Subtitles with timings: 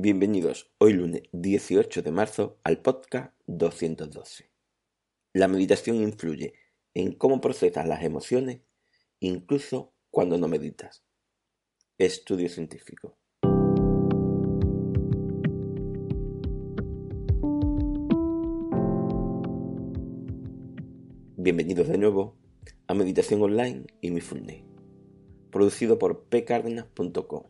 [0.00, 4.48] Bienvenidos hoy lunes 18 de marzo al podcast 212.
[5.32, 6.54] La meditación influye
[6.94, 8.60] en cómo procesas las emociones
[9.18, 11.02] incluso cuando no meditas.
[11.98, 13.18] Estudio científico.
[21.36, 22.36] Bienvenidos de nuevo
[22.86, 24.64] a Meditación Online y mi Fullname,
[25.50, 27.42] producido por pcardenas.com,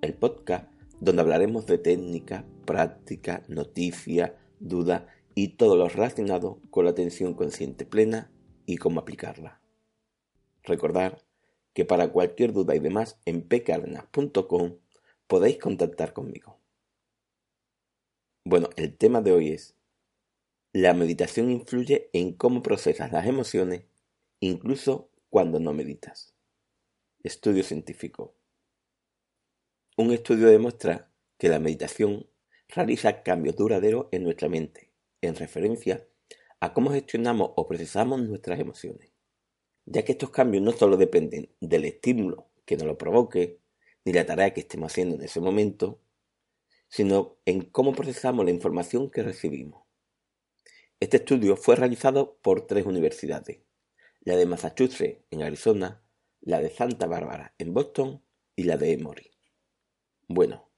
[0.00, 0.71] el podcast
[1.02, 7.84] donde hablaremos de técnica, práctica, noticia, duda y todo lo relacionado con la atención consciente
[7.84, 8.30] plena
[8.66, 9.60] y cómo aplicarla.
[10.62, 11.24] Recordar
[11.72, 14.76] que para cualquier duda y demás en pcardenas.com
[15.26, 16.60] podéis contactar conmigo.
[18.44, 19.74] Bueno, el tema de hoy es
[20.72, 23.86] la meditación influye en cómo procesas las emociones
[24.38, 26.32] incluso cuando no meditas.
[27.24, 28.36] Estudio científico.
[29.94, 32.26] Un estudio demuestra que la meditación
[32.68, 36.08] realiza cambios duraderos en nuestra mente, en referencia
[36.60, 39.12] a cómo gestionamos o procesamos nuestras emociones,
[39.84, 43.58] ya que estos cambios no solo dependen del estímulo que nos lo provoque,
[44.06, 46.00] ni la tarea que estemos haciendo en ese momento,
[46.88, 49.84] sino en cómo procesamos la información que recibimos.
[51.00, 53.60] Este estudio fue realizado por tres universidades,
[54.20, 56.02] la de Massachusetts en Arizona,
[56.40, 58.22] la de Santa Bárbara en Boston
[58.56, 59.31] y la de Emory.
[60.28, 60.68] Bueno,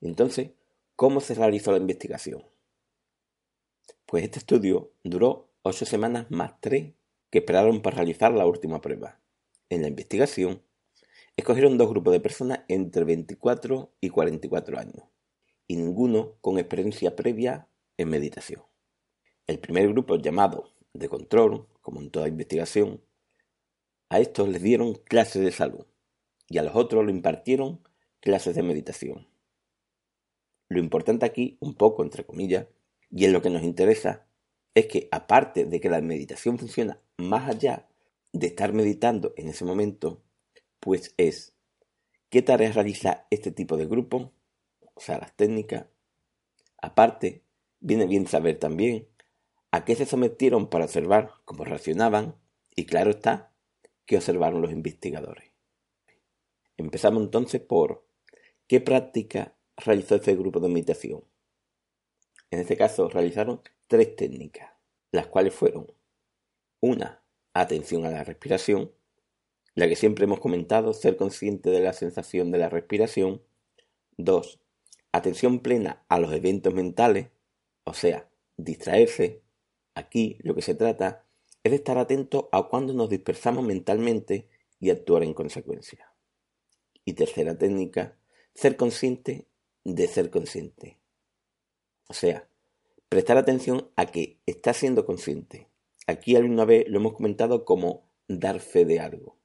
[0.00, 0.50] entonces,
[0.96, 2.44] ¿cómo se realizó la investigación?
[4.06, 6.94] Pues este estudio duró ocho semanas más tres
[7.30, 9.20] que esperaron para realizar la última prueba.
[9.68, 10.62] En la investigación,
[11.36, 15.04] escogieron dos grupos de personas entre 24 y 44 años,
[15.66, 18.62] y ninguno con experiencia previa en meditación.
[19.46, 23.02] El primer grupo, llamado de control, como en toda investigación,
[24.08, 25.86] a estos les dieron clases de salud
[26.48, 27.86] y a los otros lo impartieron
[28.20, 29.28] clases de meditación.
[30.68, 32.66] Lo importante aquí, un poco entre comillas,
[33.10, 34.26] y en lo que nos interesa,
[34.74, 37.88] es que aparte de que la meditación funciona más allá
[38.32, 40.22] de estar meditando en ese momento,
[40.80, 41.54] pues es
[42.30, 44.32] qué tareas realiza este tipo de grupo,
[44.94, 45.86] o sea, las técnicas.
[46.80, 47.42] Aparte,
[47.80, 49.08] viene bien saber también
[49.70, 52.36] a qué se sometieron para observar cómo reaccionaban
[52.74, 53.52] y claro está,
[54.06, 55.50] qué observaron los investigadores.
[56.76, 58.07] Empezamos entonces por
[58.68, 61.24] ¿Qué práctica realizó este grupo de meditación?
[62.50, 64.70] En este caso realizaron tres técnicas,
[65.10, 65.90] las cuales fueron
[66.78, 67.24] una,
[67.54, 68.92] atención a la respiración,
[69.74, 73.42] la que siempre hemos comentado, ser consciente de la sensación de la respiración.
[74.18, 74.60] Dos,
[75.12, 77.28] atención plena a los eventos mentales,
[77.84, 79.40] o sea, distraerse.
[79.94, 81.24] Aquí lo que se trata
[81.64, 84.46] es de estar atento a cuando nos dispersamos mentalmente
[84.78, 86.12] y actuar en consecuencia.
[87.06, 88.18] Y tercera técnica,
[88.58, 89.46] ser consciente
[89.84, 90.98] de ser consciente.
[92.08, 92.48] O sea,
[93.08, 95.68] prestar atención a que está siendo consciente.
[96.08, 99.38] Aquí alguna vez lo hemos comentado como dar fe de algo.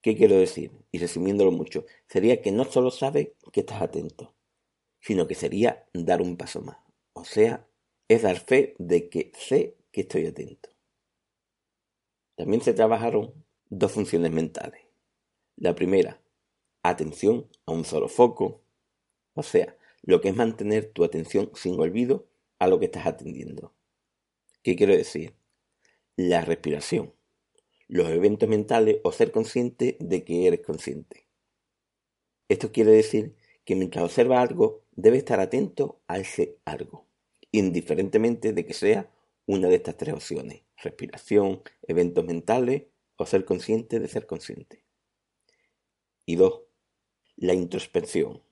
[0.00, 0.72] ¿Qué quiero decir?
[0.90, 4.34] Y resumiéndolo mucho, sería que no solo sabe que estás atento,
[5.00, 6.78] sino que sería dar un paso más.
[7.12, 7.68] O sea,
[8.08, 10.70] es dar fe de que sé que estoy atento.
[12.36, 13.34] También se trabajaron
[13.68, 14.80] dos funciones mentales.
[15.56, 16.19] La primera,
[16.82, 18.62] atención a un solo foco,
[19.34, 22.26] o sea, lo que es mantener tu atención sin olvido
[22.58, 23.74] a lo que estás atendiendo.
[24.62, 25.34] ¿Qué quiero decir?
[26.16, 27.14] La respiración,
[27.88, 31.26] los eventos mentales o ser consciente de que eres consciente.
[32.48, 37.06] Esto quiere decir que mientras observa algo, debe estar atento a ese algo,
[37.52, 39.10] indiferentemente de que sea
[39.46, 42.84] una de estas tres opciones, respiración, eventos mentales
[43.16, 44.84] o ser consciente de ser consciente.
[46.26, 46.62] Y dos,
[47.40, 48.42] la introspección.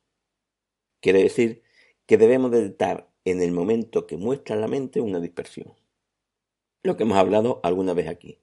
[1.01, 1.63] Quiere decir
[2.07, 5.75] que debemos detectar en el momento que muestra la mente una dispersión.
[6.83, 8.41] Lo que hemos hablado alguna vez aquí.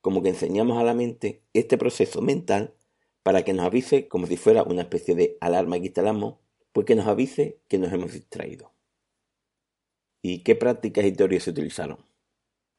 [0.00, 2.74] Como que enseñamos a la mente este proceso mental
[3.22, 6.36] para que nos avise como si fuera una especie de alarma que instalamos,
[6.72, 8.72] pues que nos avise que nos hemos distraído.
[10.22, 11.98] ¿Y qué prácticas y teorías se utilizaron?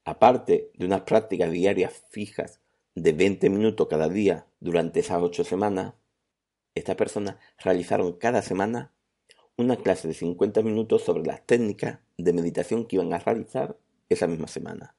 [0.04, 2.60] Aparte de unas prácticas diarias fijas
[2.94, 5.94] de 20 minutos cada día durante esas 8 semanas,
[6.75, 8.92] estas personas realizaron cada semana
[9.57, 13.77] una clase de 50 minutos sobre las técnicas de meditación que iban a realizar
[14.10, 14.95] esa misma semana.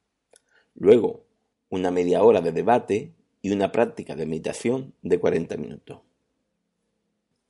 [0.75, 1.25] Luego,
[1.69, 6.01] una media hora de debate y una práctica de meditación de 40 minutos.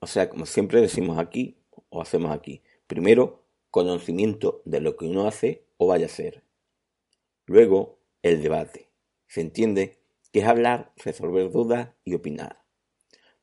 [0.00, 1.56] O sea, como siempre decimos aquí
[1.88, 6.42] o hacemos aquí, primero conocimiento de lo que uno hace o vaya a hacer.
[7.46, 8.88] Luego, el debate.
[9.26, 9.98] Se entiende
[10.32, 12.65] que es hablar, resolver dudas y opinar.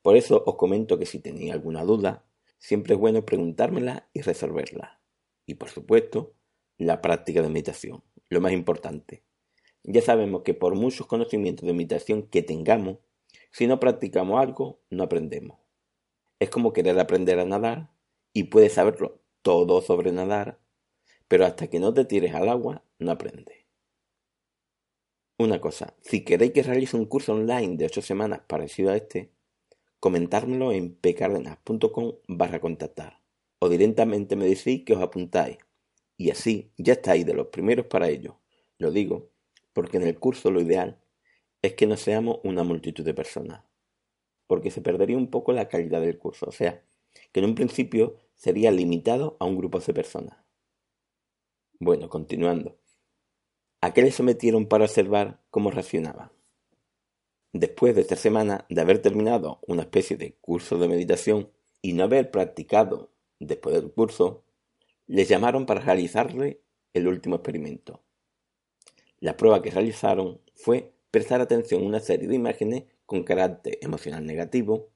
[0.04, 2.26] Por eso os comento que si tenéis alguna duda,
[2.58, 5.00] siempre es bueno preguntármela y resolverla.
[5.46, 6.34] Y por supuesto,
[6.76, 9.22] la práctica de meditación, lo más importante.
[9.82, 12.98] Ya sabemos que por muchos conocimientos de meditación que tengamos,
[13.50, 15.58] si no practicamos algo, no aprendemos.
[16.38, 17.90] Es como querer aprender a nadar
[18.34, 20.60] y puedes saberlo todo sobre nadar,
[21.28, 23.56] pero hasta que no te tires al agua, no aprendes.
[25.38, 29.33] Una cosa, si queréis que realice un curso online de 8 semanas parecido a este,
[30.04, 33.22] comentármelo en pcardenas.com barra contactar
[33.58, 35.56] o directamente me decís que os apuntáis
[36.18, 38.38] y así ya estáis de los primeros para ello.
[38.76, 39.30] Lo digo
[39.72, 41.00] porque en el curso lo ideal
[41.62, 43.64] es que no seamos una multitud de personas,
[44.46, 46.84] porque se perdería un poco la calidad del curso, o sea,
[47.32, 50.36] que en un principio sería limitado a un grupo de personas.
[51.80, 52.76] Bueno, continuando.
[53.80, 56.30] ¿A qué le sometieron para observar cómo reaccionaba?
[57.54, 61.52] Después de esta semana de haber terminado una especie de curso de meditación
[61.82, 64.42] y no haber practicado después del curso,
[65.06, 66.60] les llamaron para realizarle
[66.94, 68.02] el último experimento.
[69.20, 74.26] La prueba que realizaron fue prestar atención a una serie de imágenes con carácter emocional
[74.26, 74.88] negativo,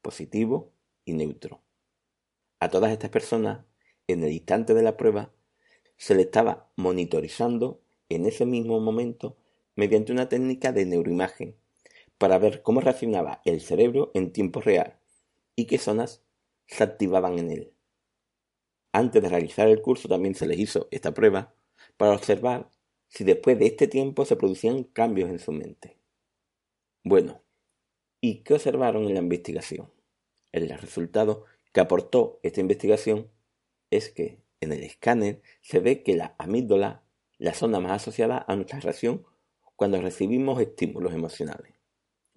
[0.00, 0.72] positivo
[1.04, 1.60] y neutro.
[2.60, 3.66] A todas estas personas,
[4.06, 5.34] en el instante de la prueba,
[5.98, 9.36] se le estaba monitorizando en ese mismo momento
[9.74, 11.56] mediante una técnica de neuroimagen
[12.18, 14.98] para ver cómo reaccionaba el cerebro en tiempo real
[15.54, 16.22] y qué zonas
[16.66, 17.72] se activaban en él.
[18.92, 21.54] Antes de realizar el curso también se les hizo esta prueba
[21.96, 22.70] para observar
[23.08, 25.98] si después de este tiempo se producían cambios en su mente.
[27.04, 27.42] Bueno,
[28.20, 29.90] ¿y qué observaron en la investigación?
[30.52, 33.30] El resultado que aportó esta investigación
[33.90, 37.04] es que en el escáner se ve que la amígdala,
[37.38, 39.24] la zona más asociada a nuestra reacción
[39.76, 41.74] cuando recibimos estímulos emocionales,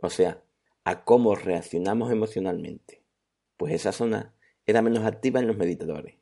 [0.01, 0.43] o sea,
[0.83, 3.03] a cómo reaccionamos emocionalmente,
[3.57, 4.33] pues esa zona
[4.65, 6.15] era menos activa en los meditadores.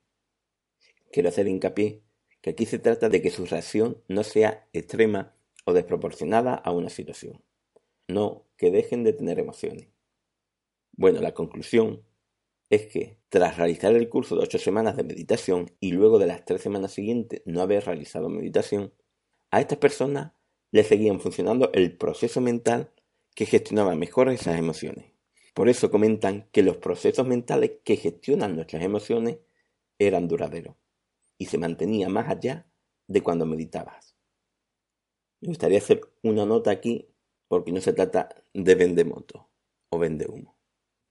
[1.12, 2.04] Quiero hacer hincapié
[2.42, 5.36] que aquí se trata de que su reacción no sea extrema
[5.66, 7.44] o desproporcionada a una situación,
[8.08, 9.90] no que dejen de tener emociones.
[10.94, 12.04] Bueno, la conclusión
[12.70, 16.44] es que, tras realizar el curso de ocho semanas de meditación y luego de las
[16.44, 18.94] tres semanas siguientes no haber realizado meditación,
[19.52, 20.34] a estas personas
[20.72, 22.92] les seguían funcionando el proceso mental
[23.38, 25.12] que gestionaba mejor esas emociones.
[25.54, 29.38] Por eso comentan que los procesos mentales que gestionan nuestras emociones
[30.00, 30.76] eran duraderos
[31.38, 32.66] y se mantenía más allá
[33.06, 34.16] de cuando meditabas.
[35.40, 37.10] Me gustaría hacer una nota aquí
[37.48, 39.48] porque no se trata de vende moto
[39.90, 40.58] o vende humo.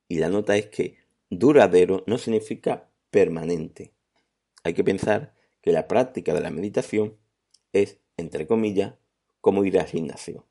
[0.09, 0.99] Y la nota es que
[1.31, 3.93] duradero no significa permanente.
[4.65, 5.33] Hay que pensar
[5.63, 7.17] que la práctica de la meditación
[7.73, 8.95] es, entre comillas,
[9.41, 10.45] como ir al gimnasio.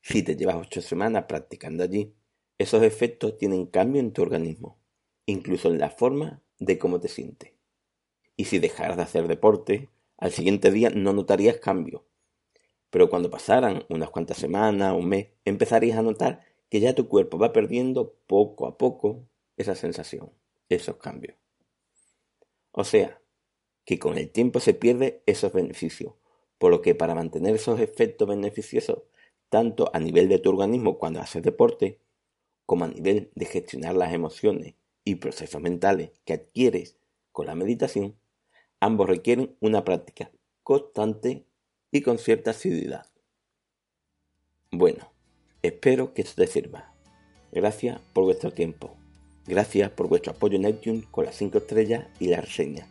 [0.00, 2.14] Si te llevas ocho semanas practicando allí,
[2.58, 4.78] esos efectos tienen cambio en tu organismo,
[5.26, 7.52] incluso en la forma de cómo te sientes.
[8.36, 12.04] Y si dejaras de hacer deporte, al siguiente día no notarías cambio.
[12.90, 17.38] Pero cuando pasaran unas cuantas semanas, un mes, empezarías a notar que ya tu cuerpo
[17.38, 19.24] va perdiendo poco a poco
[19.56, 20.30] esa sensación,
[20.68, 21.36] esos cambios.
[22.72, 23.20] O sea,
[23.84, 26.14] que con el tiempo se pierde esos beneficios,
[26.58, 29.02] por lo que para mantener esos efectos beneficiosos,
[29.48, 32.00] tanto a nivel de tu organismo cuando haces deporte,
[32.66, 34.74] como a nivel de gestionar las emociones
[35.04, 36.98] y procesos mentales que adquieres
[37.32, 38.16] con la meditación,
[38.80, 40.30] Ambos requieren una práctica
[40.62, 41.44] constante
[41.90, 43.06] y con cierta asiduidad.
[44.70, 45.10] Bueno,
[45.62, 46.94] espero que esto te sirva.
[47.50, 48.94] Gracias por vuestro tiempo.
[49.46, 52.86] Gracias por vuestro apoyo en iTunes con las 5 estrellas y la reseña.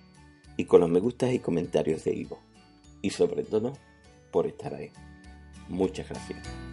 [0.58, 2.40] Y con los me gustas y comentarios de Ivo.
[3.02, 3.74] Y sobre todo,
[4.32, 4.92] por estar ahí.
[5.70, 6.67] Muchas gracias.